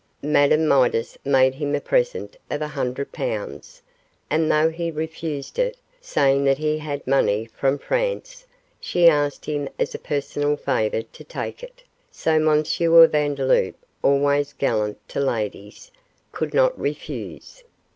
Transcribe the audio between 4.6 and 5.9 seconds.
he refused it,